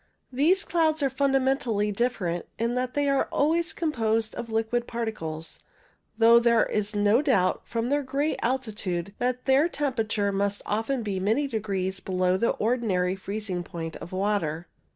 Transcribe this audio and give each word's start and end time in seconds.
These 0.33 0.63
clouds 0.63 1.03
are 1.03 1.11
fundamentally 1.11 1.91
different, 1.91 2.47
in 2.57 2.73
that 2.73 2.95
they 2.95 3.07
are 3.07 3.29
always 3.31 3.71
composed 3.71 4.33
of 4.33 4.49
liquid 4.49 4.87
particles, 4.87 5.59
though 6.17 6.39
there 6.39 6.65
is 6.65 6.95
no 6.95 7.21
doubt, 7.21 7.61
from 7.65 7.89
their 7.89 8.01
great 8.01 8.39
altitude, 8.41 9.13
that 9.19 9.45
their 9.45 9.69
temperature 9.69 10.31
must 10.31 10.63
often 10.65 11.03
be 11.03 11.19
many 11.19 11.45
degrees 11.45 11.99
below 11.99 12.35
the 12.35 12.49
ordinary 12.49 13.15
freezing 13.15 13.63
point 13.63 13.95
of 13.97 14.11
water. 14.11 14.65